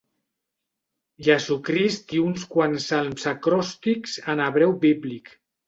[1.27, 5.35] Jesucrist i uns quants salms acròstics en hebreu bíblic.